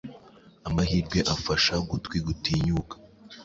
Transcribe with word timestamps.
Amahirwe 0.67 1.19
afasha 1.33 1.73
gutwi 1.89 2.17
gutinyuka 2.27 2.95